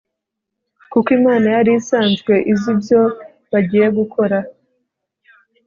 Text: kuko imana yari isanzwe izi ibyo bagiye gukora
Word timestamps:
kuko 0.91 1.07
imana 1.19 1.47
yari 1.55 1.71
isanzwe 1.79 2.33
izi 2.51 2.69
ibyo 2.73 3.01
bagiye 3.51 3.87
gukora 3.97 4.37